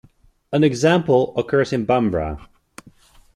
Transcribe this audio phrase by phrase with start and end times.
[0.51, 2.49] An example occurs in Bambara.